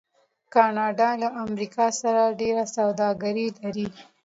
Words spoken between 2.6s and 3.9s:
سوداګري لري.